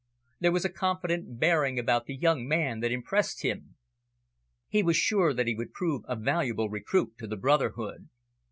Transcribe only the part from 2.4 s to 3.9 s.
man that impressed him.